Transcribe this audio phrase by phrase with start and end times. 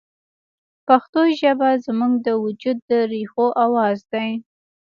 [0.87, 4.29] پښتو ژبه زموږ د وجود د ریښو اواز دی